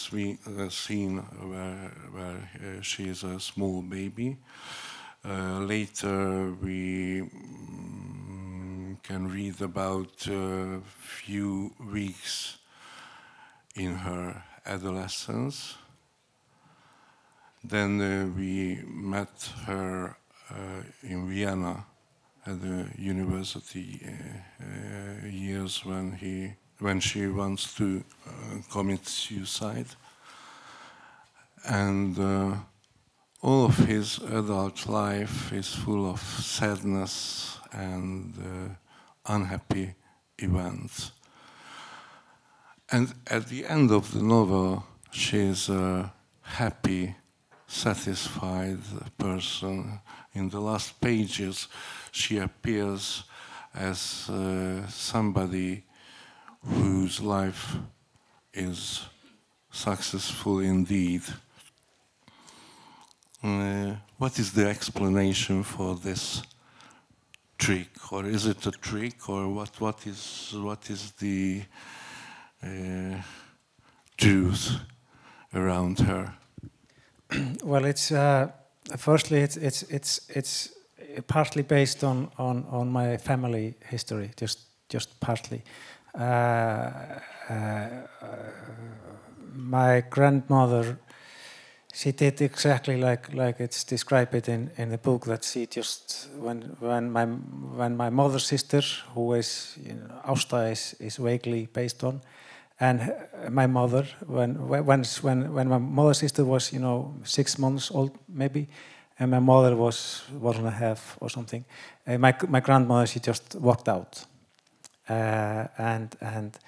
[0.62, 4.36] a scene where, where uh, she is a small baby.
[5.24, 12.58] Uh, later, we mm, can read about a few weeks
[13.74, 15.76] in her adolescence
[17.64, 20.16] then uh, we met her
[20.50, 21.86] uh, in Vienna
[22.46, 26.52] at the university uh, years when he
[26.84, 28.04] when she wants to
[28.70, 29.86] commit suicide,
[31.64, 32.18] and
[33.40, 39.94] all of his adult life is full of sadness and uh, unhappy
[40.38, 41.12] events.
[42.90, 47.14] And at the end of the novel, she is a happy,
[47.66, 48.82] satisfied
[49.16, 50.00] person.
[50.34, 51.68] In the last pages,
[52.12, 53.24] she appears
[53.74, 55.84] as uh, somebody
[56.66, 57.76] whose life
[58.52, 59.02] is
[59.70, 61.22] successful indeed.
[63.42, 66.42] Uh, what is the explanation for this
[67.58, 69.80] trick, or is it a trick, or what?
[69.80, 71.62] What is what is the
[72.62, 73.20] uh,
[74.16, 74.76] truth
[75.52, 76.32] around her?
[77.64, 78.50] well, it's uh,
[78.96, 80.70] firstly it's it's it's it's
[81.26, 85.62] partly based on on on my family history, just just partly.
[86.18, 86.90] Uh,
[87.50, 87.88] uh,
[89.54, 90.98] my grandmother
[91.92, 96.76] she did exactly like like it's described in in the book that she just when
[96.80, 98.82] when my when my mother's sister
[99.14, 102.20] who is you know, Austa is is vaguely based on
[102.80, 103.12] and
[103.50, 108.10] my mother when when when when my mother's sister was you know six months old
[108.28, 108.66] maybe
[109.18, 111.64] and my mother was one and a half or something
[112.06, 114.24] uh, my my grandmother she just walked out.
[114.24, 114.33] uh,
[115.08, 116.58] and and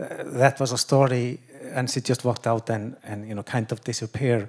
[0.00, 1.40] uh, that was a story
[1.74, 4.48] and she just walked out and and you know kind of disappeared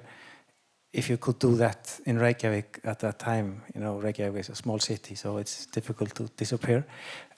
[0.92, 4.56] if you could do that in Reykjavik at that time, you know, Reykjavik is a
[4.56, 6.84] small city, so it's difficult to disappear.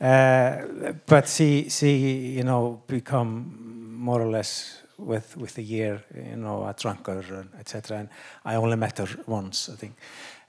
[0.00, 6.36] Uh, but she, she, you know, become more or less with with the year, you
[6.36, 7.26] know, a drunkard,
[7.58, 7.98] etc.
[7.98, 8.08] And
[8.44, 9.96] I only met her once, I think,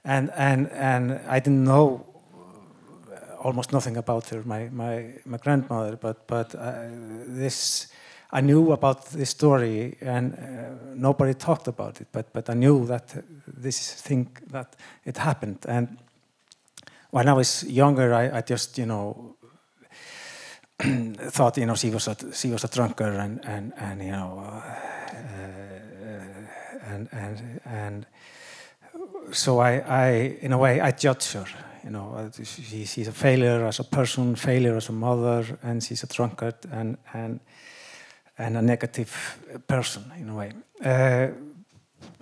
[0.04, 2.06] and and and I didn't know
[3.44, 6.88] almost nothing about her, my my my grandmother, but but uh,
[7.28, 7.88] this
[8.34, 10.38] I knew about this story and uh,
[10.92, 13.14] nobody talked about it, but, but I knew that
[13.46, 15.58] this thing, that it happened.
[15.68, 15.98] And
[17.10, 19.36] when I was younger, I, I just, you know,
[21.30, 24.42] thought, you know, she was a, she was a drunkard and, and, and you know,
[24.44, 24.62] uh,
[26.86, 28.06] and, and, and
[29.30, 31.46] so I, I, in a way, I judged her.
[31.84, 36.02] You know, she, she's a failure as a person, failure as a mother, and she's
[36.02, 37.40] a drunkard, and and
[38.38, 40.52] and a negative person in a way.
[40.82, 41.28] Uh,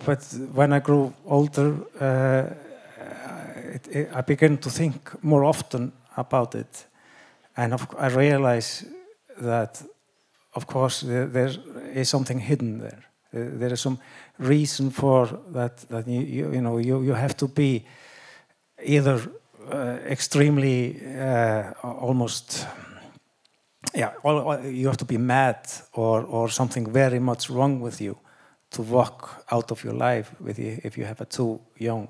[0.05, 0.21] but
[0.53, 2.49] when I grew older, uh,
[3.73, 6.85] it, it, I began to think more often about it,
[7.55, 8.85] and of, I realized
[9.41, 9.81] that,
[10.55, 11.51] of course, there, there
[11.93, 13.03] is something hidden there.
[13.31, 13.97] There is some
[14.37, 15.77] reason for that.
[15.89, 17.85] That you, you, you know you, you have to be
[18.83, 19.27] either uh,
[20.09, 22.67] extremely uh, almost
[23.95, 24.11] yeah,
[24.63, 28.17] you have to be mad or, or something very much wrong with you
[28.71, 32.07] to walk out of your life with you if you have a two young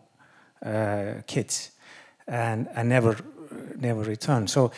[0.66, 1.72] uh, kids
[2.28, 3.18] and, and never
[3.80, 4.48] never return.
[4.48, 4.72] So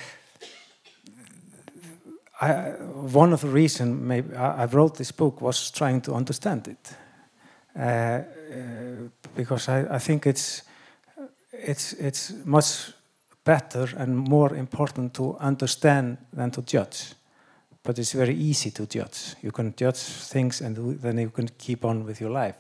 [2.42, 2.72] I,
[3.14, 6.94] one of the reasons maybe I, I, wrote this book was trying to understand it
[7.78, 8.24] uh, uh,
[9.36, 10.64] because I, I think it's
[11.64, 12.94] it's it's much
[13.44, 17.14] better and more important to understand than to judge.
[17.84, 19.36] But it's very easy to judge.
[19.42, 20.00] You can judge
[20.32, 22.58] things and then you can keep on with your life.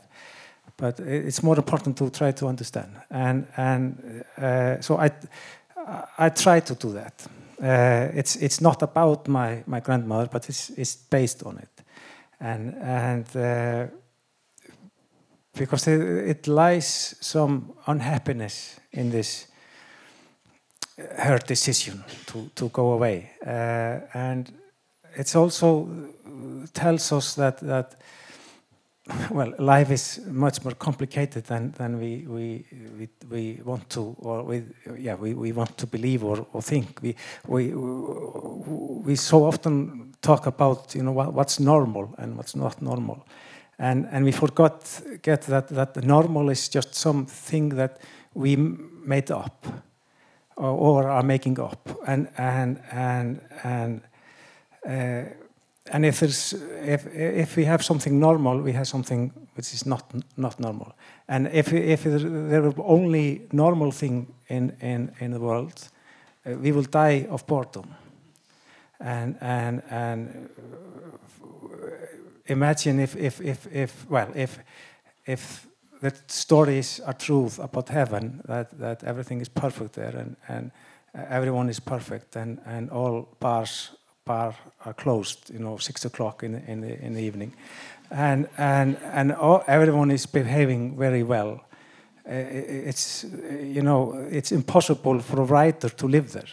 [0.77, 2.91] But it's more important to try to understand.
[3.10, 5.10] And, and uh, so I,
[6.17, 7.27] I try to do that.
[7.62, 11.84] Uh, it's, it's not about my, my grandmother, but it's, it's based on it.
[12.39, 13.88] And, and uh,
[15.55, 19.47] because it, it lies some unhappiness in this
[20.97, 23.31] her decision to, to go away.
[23.45, 24.51] Uh, and
[25.15, 25.89] it also
[26.73, 27.95] tells us that, that
[29.29, 32.65] well, life is much more complicated than, than we, we,
[32.97, 34.63] we, we want to, or we,
[34.97, 36.99] yeah, we, we want to believe or, or think.
[37.01, 37.15] We,
[37.45, 43.25] we, we so often talk about, you know, what, what's normal and what's not normal.
[43.77, 47.99] And, and we forgot get that, that normal is just something that
[48.33, 49.65] we made up
[50.55, 51.89] or, or are making up.
[52.07, 54.02] And and and and
[54.87, 55.29] uh,
[55.91, 60.04] and if there's if if we have something normal, we have something which is not
[60.37, 60.93] not normal.
[61.27, 65.89] And if if there were only normal thing in in in the world,
[66.45, 67.95] uh, we will die of boredom.
[69.00, 70.50] And and and
[72.46, 74.60] imagine if if if if well if
[75.25, 75.67] if
[76.02, 80.71] that stories are truth about heaven, that, that everything is perfect there and, and
[81.29, 83.91] everyone is perfect and, and all bars
[84.25, 87.54] bar are closed, you know, six o'clock in, in, the, in the evening.
[88.10, 91.62] And, and, and all, everyone is behaving very well.
[92.25, 93.23] It's,
[93.62, 96.50] you know, it's impossible for a writer to live there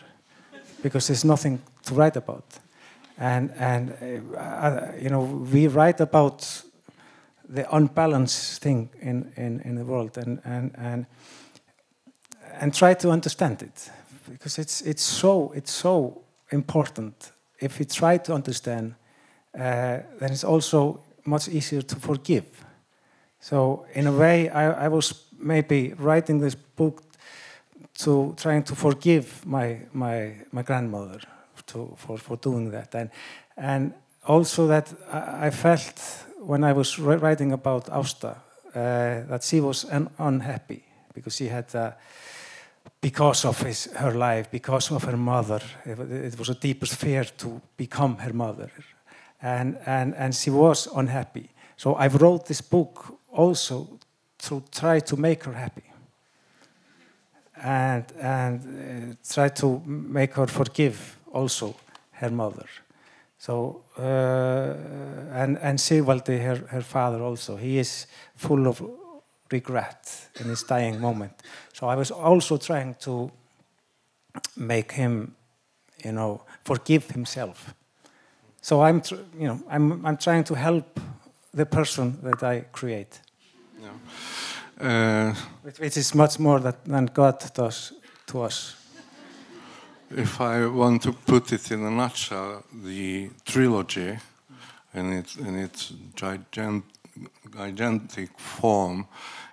[0.82, 2.44] because there's nothing to write about.
[3.22, 3.90] And and
[4.36, 6.64] uh, you know we write about
[7.52, 11.06] the unbalanced thing in, in, in the world and, and, and,
[12.60, 13.90] and try to understand it
[14.30, 17.32] because it's, it's, so, it's so important.
[17.60, 18.94] If we try to understand,
[19.54, 22.46] uh, then it's also much easier to forgive.
[23.40, 27.02] So, in a way, I, I was maybe writing this book
[27.98, 31.20] to trying to forgive my, my, my grandmother
[31.66, 32.94] to, for, for doing that.
[32.94, 33.10] And,
[33.56, 33.94] and
[34.26, 36.00] also that I, felt
[36.38, 38.36] when I was writing about Austa,
[38.74, 40.84] uh, that she was un unhappy
[41.14, 41.92] because she had, uh,
[43.00, 47.24] because of his, her life, because of her mother, it, it, was a deepest fear
[47.24, 48.70] to become her mother.
[49.42, 51.50] And, and, and she was unhappy.
[51.76, 53.98] So I wrote this book also
[54.38, 55.82] to try to make her happy.
[57.56, 61.74] And, and uh, try to make her forgive also
[62.12, 62.66] her mother.
[63.38, 64.02] So, uh,
[65.32, 68.06] and, and Sigvaldi, her, her father also, he is
[68.36, 68.80] full of
[69.50, 71.32] regret in his dying moment.
[71.72, 73.32] So I was also trying to
[74.56, 75.34] make him,
[76.04, 77.74] you know, forgive himself.
[78.60, 79.02] So I'm,
[79.36, 81.00] you know, I'm, I'm trying to help
[81.52, 83.20] the person that I create.
[83.80, 83.90] Yeah.
[84.80, 87.92] Uh, which is much more that, than God does
[88.26, 88.76] to us
[90.16, 94.18] if I want to put it in a nutshell, the trilogy
[94.94, 96.82] in its, in its gigant,
[97.56, 99.06] gigantic form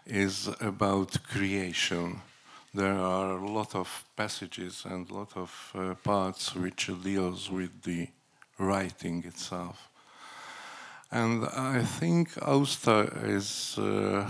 [0.05, 2.22] is about creation.
[2.74, 7.82] There are a lot of passages and a lot of uh, parts which deals with
[7.84, 8.07] the
[8.57, 9.89] writing itself.
[11.12, 14.30] And I think Ásta is uh,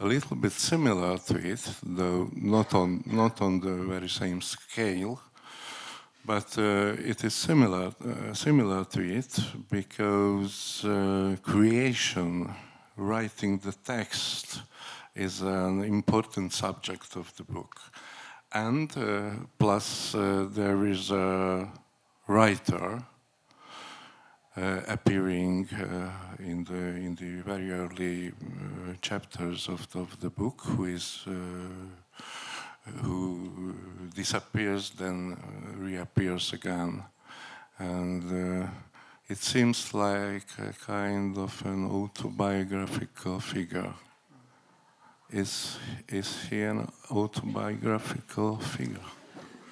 [0.00, 5.20] a little bit similar to it, though not on, not on the very same scale
[6.26, 9.38] but uh, it is similar, uh, similar to it
[9.70, 12.52] because uh, creation,
[12.96, 14.62] writing the text,
[15.14, 17.80] is an important subject of the book.
[18.52, 21.68] And uh, plus, uh, there is a
[22.26, 23.02] writer
[24.56, 25.68] uh, appearing
[26.38, 28.32] in the in the very early
[29.00, 31.26] chapters of the, of the book, who is
[33.02, 33.74] who
[34.14, 37.02] disappears, then uh, reappears again.
[37.78, 38.22] And
[38.64, 38.68] uh,
[39.28, 43.92] it seems like a kind of an autobiographical figure.
[45.30, 45.78] Is,
[46.08, 49.06] is he an autobiographical figure?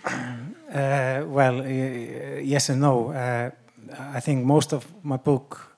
[0.74, 3.12] Uh, well, uh, yes and no.
[3.12, 3.50] Uh,
[4.16, 5.76] I think most of my book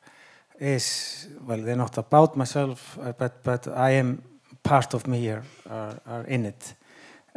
[0.59, 4.23] is, well, they're not about myself, uh, but, but I am,
[4.63, 6.75] part of me are, are, are in it.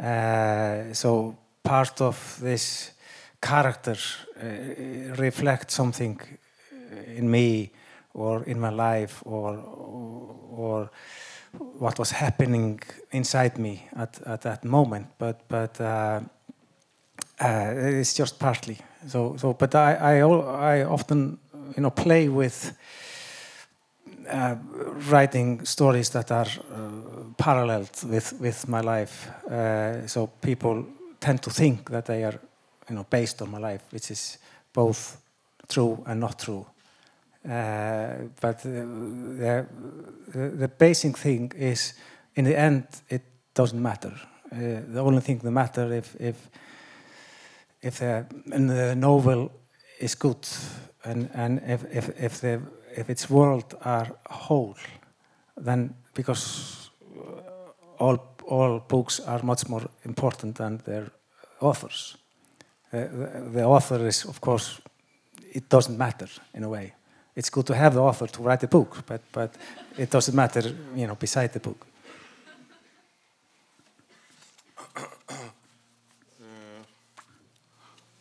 [0.00, 2.92] Uh, so part of this
[3.40, 3.96] character
[4.42, 6.20] uh, reflects something
[7.16, 7.70] in me
[8.14, 10.90] or in my life or, or
[11.78, 12.80] what was happening
[13.12, 15.06] inside me at, at that moment.
[15.18, 16.20] But, but uh,
[17.40, 18.78] uh, it's just partly.
[19.06, 21.38] So, so but I, I, I often
[21.76, 22.76] you know, play with
[24.30, 24.56] uh,
[25.10, 29.28] writing stories that are uh, paralleled with, with my life.
[29.50, 30.84] Uh, so people
[31.18, 32.38] tend to think that they are
[32.88, 34.38] you know, based on my life, which is
[34.72, 35.20] both
[35.68, 36.66] true and not true.
[37.44, 39.66] Uh, but the,
[40.32, 41.94] the, basic thing is,
[42.34, 43.22] in the end, it
[43.54, 44.12] doesn't matter.
[44.52, 46.48] The only thing that matters if, if,
[47.82, 49.50] if the, the novel
[49.98, 50.46] is good
[51.04, 52.60] and, and if, if, if the
[52.96, 54.76] if its world are whole,
[55.56, 56.90] then because
[57.98, 61.10] all, all books are much more important than their
[61.60, 62.16] authors.
[62.92, 63.06] Uh,
[63.52, 64.80] the, author is, of course,
[65.52, 66.94] it doesn't matter in a way.
[67.36, 69.54] It's good to have the author to write the book, but, but
[69.96, 71.86] it doesn't matter, you know, beside the book.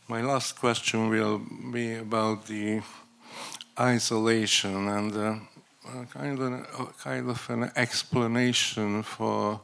[0.07, 1.41] my last question will
[1.71, 2.81] be about the
[3.79, 5.35] isolation and uh,
[6.11, 9.61] kind, of, uh, kind of an explanation for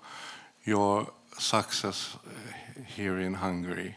[0.63, 1.07] your
[1.37, 3.95] success uh, here in Hungary.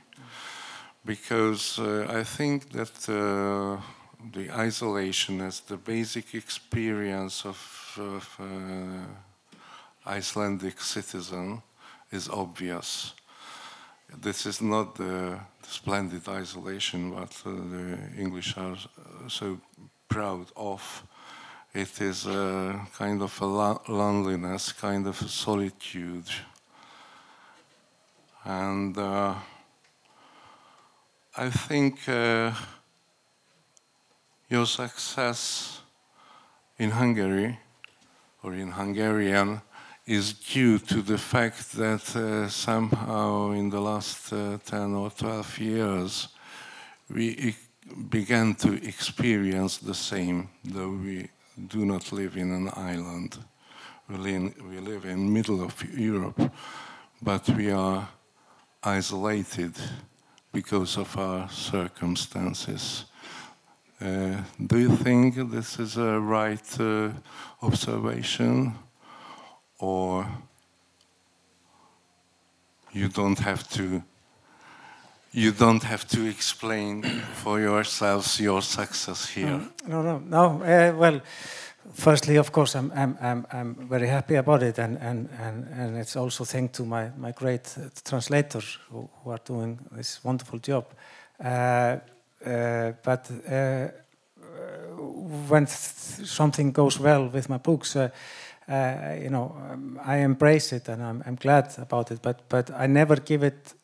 [1.04, 3.80] Because uh, I think that uh,
[4.32, 11.62] the isolation as the basic experience of, of uh, Icelandic citizen
[12.10, 13.14] is obvious.
[14.20, 18.76] This is not the, the splendid isolation what the English are
[19.28, 19.60] so
[20.08, 21.04] proud of.
[21.74, 23.46] It is a kind of a
[23.92, 26.28] loneliness, kind of a solitude.
[28.44, 29.34] And uh,
[31.36, 32.52] I think uh,
[34.48, 35.80] your success
[36.78, 37.58] in Hungary
[38.42, 39.60] or in Hungarian
[40.06, 45.58] is due to the fact that uh, somehow in the last uh, 10 or 12
[45.58, 46.28] years
[47.10, 47.54] we
[48.08, 51.28] began to experience the same, though we
[51.68, 53.38] do not live in an island.
[54.08, 56.50] We live, in middle of Europe,
[57.20, 58.08] but we are
[58.82, 59.74] isolated
[60.52, 63.04] because of our circumstances.
[64.00, 64.36] Uh,
[64.66, 67.10] do you think this is a right uh,
[67.60, 68.74] observation,
[69.78, 70.26] or
[72.92, 74.02] you don't have to?
[75.32, 77.02] You don't have to explain
[77.42, 79.46] for yourselves your success here.
[79.46, 80.62] Mm, no, no, no.
[80.62, 81.20] Uh, well,
[81.92, 85.96] firstly, of course, I'm, I'm, I'm, I'm very happy about it, and, and, and, and
[85.98, 90.58] it's also thanks to my, my great uh, translators who, who are doing this wonderful
[90.60, 90.86] job.
[91.44, 91.98] Uh,
[92.46, 93.88] uh, but uh,
[95.48, 98.08] when something goes well with my books, uh,
[99.20, 102.20] you know, um, I embrace it and I'm, I'm, glad about it.
[102.20, 103.74] But but I never give it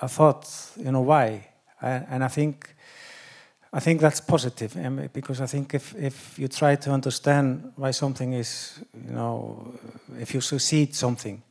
[0.00, 0.46] a thought.
[0.76, 1.46] You know why?
[1.82, 2.74] and I think
[3.72, 4.74] I think that's positive
[5.12, 9.72] because I think if if you try to understand why something is, you know,
[10.18, 11.42] if you succeed something,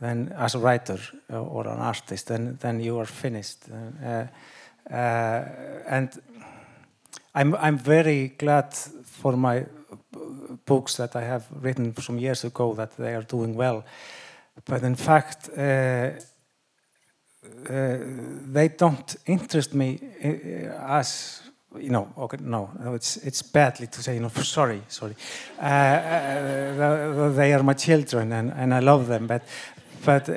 [0.00, 3.58] then as a writer or an artist, then then you are finished.
[3.70, 4.26] Uh,
[4.90, 5.44] uh,
[5.86, 6.20] and
[7.34, 8.74] I'm, I'm very glad
[9.04, 9.66] for my
[10.64, 13.84] books that I have written some years ago that they are doing well.
[14.64, 16.10] But in fact, uh,
[17.42, 17.98] uh,
[18.52, 21.42] they don't interest me uh, as
[21.78, 22.12] you know.
[22.16, 24.14] Okay, no, it's it's badly to say.
[24.14, 25.14] You know, sorry, sorry.
[25.58, 29.26] Uh, uh, they are my children, and, and I love them.
[29.26, 29.42] But
[30.04, 30.34] but uh,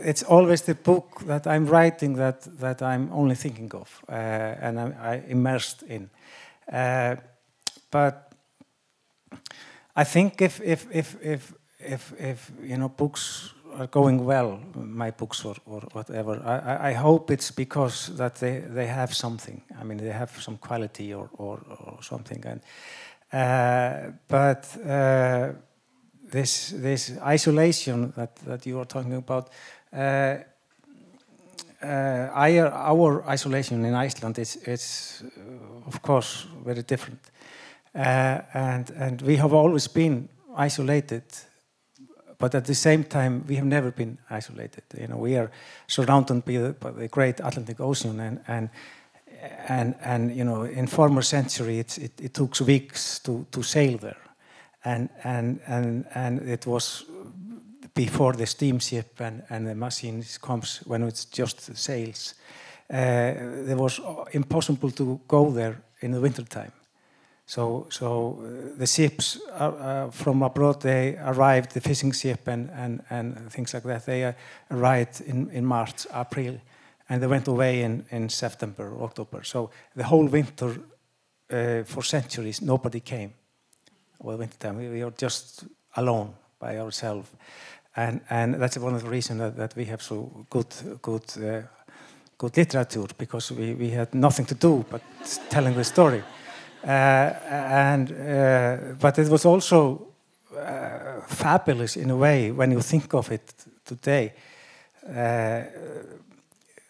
[0.00, 4.80] it's always the book that I'm writing that that I'm only thinking of, uh, and
[4.80, 6.10] I'm I immersed in.
[6.72, 7.16] Uh,
[7.90, 8.32] but
[9.96, 15.10] I think if if if if if, if you know books are going well, my
[15.10, 19.62] books or, or whatever, I, I hope it's because that they, they have something.
[19.80, 22.44] I mean, they have some quality or, or, or something.
[22.46, 22.60] And
[23.32, 25.52] uh, but uh,
[26.30, 29.50] this this isolation that, that you are talking about.
[29.92, 30.36] Uh,
[31.82, 37.18] uh, our, our, isolation in Iceland is, is uh, of course, very different.
[37.94, 41.24] Uh, and, and we have always been isolated,
[42.42, 44.82] but at the same time, we have never been isolated.
[45.00, 45.48] You know, we are
[45.86, 48.68] surrounded by the, by the great Atlantic Ocean, and, and,
[49.68, 53.96] and, and you know, in former century, it, it, it took weeks to, to sail
[53.96, 54.16] there.
[54.84, 57.04] And, and, and, and it was
[57.94, 62.34] before the steamship and, and the machines comes when it's just sails.
[62.92, 63.34] Uh,
[63.68, 64.00] it was
[64.32, 66.72] impossible to go there in the wintertime.
[67.46, 73.02] So, so uh, the ships uh, from abroad, they arrived, the fishing ship and, and,
[73.10, 74.32] and things like that, they uh,
[74.70, 76.58] arrived in, in March, April,
[77.08, 79.42] and they went away in, in September, October.
[79.42, 80.76] So the whole winter,
[81.50, 83.34] uh, for centuries, nobody came.
[84.18, 85.64] Well, wintertime, we, we were just
[85.96, 87.28] alone by ourselves
[87.96, 90.66] and and that's one of the reasons that, that we have so good
[91.02, 91.62] good uh,
[92.38, 95.02] good literature because we, we had nothing to do but
[95.50, 96.41] telling the story uh,
[96.84, 100.08] and uh, but it was also
[100.56, 103.54] uh, fabulous in a way when you think of it
[103.84, 104.32] today
[105.08, 105.62] uh,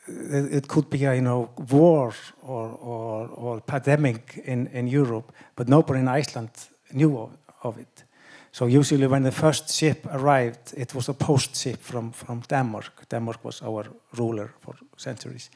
[0.08, 2.12] it could be a you know war
[2.42, 6.50] or, or, or pandemic in, in Europe but nobody in Iceland
[6.92, 7.30] knew of,
[7.62, 8.04] of it
[8.52, 13.08] so usually when the first ship arrived, it was a post ship from, from Denmark.
[13.08, 15.50] Denmark was our ruler for centuries.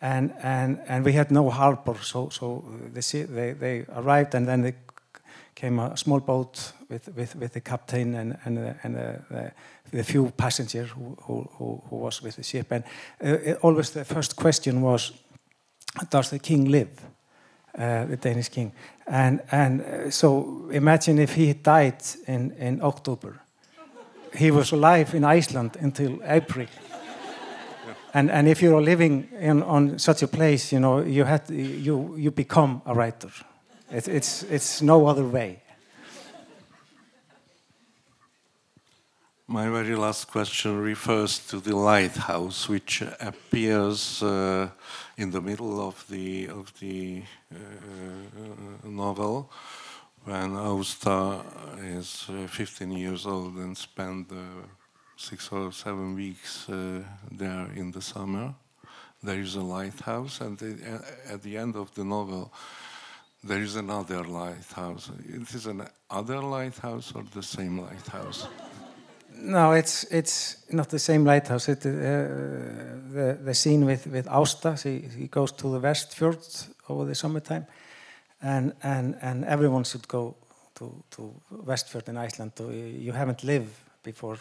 [0.00, 4.62] And, and, and we had no harbor, so, so they, they, they arrived and then
[4.62, 4.74] they
[5.54, 9.52] came a small boat with, with, with the captain and, and, uh, and uh, the,
[9.90, 12.70] the, few passengers who, who, who, was with the ship.
[12.70, 12.84] And
[13.24, 15.12] uh, always the first question was,
[16.10, 16.90] does the king live?
[17.78, 18.72] uh, the Danish king.
[19.06, 23.40] And, and uh, so imagine if he died in, in October.
[24.34, 26.66] He was alive in Iceland until April.
[28.16, 32.14] And, and if you're living in, on such a place, you know, you, had, you,
[32.16, 33.28] you become a writer.
[33.90, 35.60] It, it's, it's no other way.
[39.46, 44.70] My very last question refers to the lighthouse, which appears uh,
[45.18, 47.22] in the middle of the of the
[47.54, 49.52] uh, novel,
[50.24, 51.44] when Ásta
[51.98, 54.36] is uh, 15 years old and spent uh,
[55.16, 58.54] six or seven weeks uh, there in the summer.
[59.22, 62.52] There is a lighthouse, and the, at the end of the novel,
[63.42, 65.10] there is another lighthouse.
[65.28, 68.48] It is an other lighthouse or the same lighthouse?
[69.38, 71.68] No, it's it's not the same lighthouse.
[71.68, 76.38] It, uh, the the scene with with Ásta, she, he goes to the Westfjord
[76.88, 77.66] over the summertime,
[78.40, 80.36] and and and everyone should go
[80.74, 82.52] to to Westfjord in Iceland.
[82.58, 84.38] You haven't lived before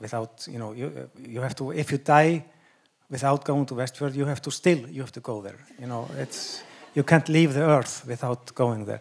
[0.00, 2.44] without you know you you have to if you die
[3.10, 5.58] without going to Westfjord, you have to still you have to go there.
[5.78, 6.62] You know it's
[6.94, 9.00] you can't leave the earth without going there.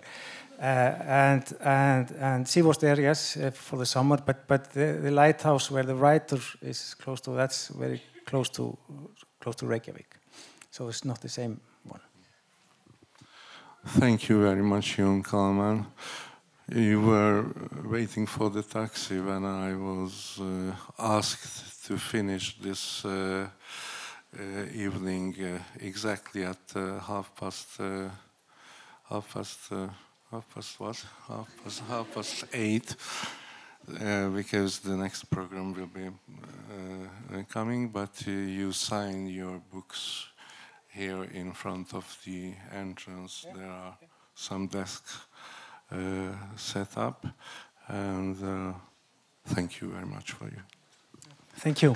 [0.60, 0.66] Uh,
[1.06, 4.18] and and and she was there, yes, uh, for the summer.
[4.26, 8.78] But but the, the lighthouse where the writer is close to, that's very close to
[9.40, 10.20] close to Reykjavik.
[10.72, 12.02] So it's not the same one.
[14.00, 15.86] Thank you very much, Jon Kalman.
[16.74, 17.46] You were
[17.84, 23.48] waiting for the taxi when I was uh, asked to finish this uh,
[24.36, 24.42] uh,
[24.74, 28.10] evening uh, exactly at uh, half past uh,
[29.08, 29.88] half past uh,
[30.32, 32.96] half past what half past half past eight
[34.02, 37.90] uh, because the next program will be uh, coming.
[37.90, 40.26] But uh, you sign your books
[40.90, 43.46] here in front of the entrance.
[43.56, 43.96] There are
[44.34, 45.20] some desks
[45.92, 47.26] uh, set up.
[47.88, 48.74] And uh,
[49.46, 50.62] thank you very much for you.
[51.58, 51.96] Thank you.